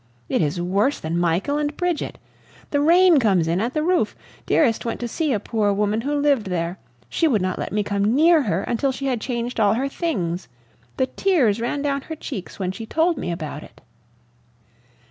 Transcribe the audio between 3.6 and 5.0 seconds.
at the roof! Dearest went